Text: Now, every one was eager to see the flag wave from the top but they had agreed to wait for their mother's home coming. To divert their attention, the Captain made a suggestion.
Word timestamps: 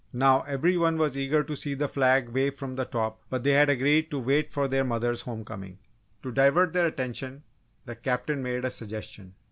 Now, 0.13 0.41
every 0.47 0.77
one 0.79 0.97
was 0.97 1.15
eager 1.15 1.43
to 1.43 1.55
see 1.55 1.75
the 1.75 1.87
flag 1.87 2.29
wave 2.29 2.55
from 2.55 2.75
the 2.75 2.85
top 2.85 3.21
but 3.29 3.43
they 3.43 3.51
had 3.51 3.69
agreed 3.69 4.09
to 4.09 4.17
wait 4.17 4.49
for 4.51 4.67
their 4.67 4.83
mother's 4.83 5.21
home 5.21 5.45
coming. 5.45 5.77
To 6.23 6.31
divert 6.31 6.73
their 6.73 6.87
attention, 6.87 7.43
the 7.85 7.95
Captain 7.95 8.41
made 8.41 8.65
a 8.65 8.71
suggestion. 8.71 9.35